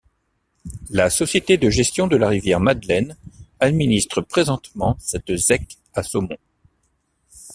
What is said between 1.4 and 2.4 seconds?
de gestion de la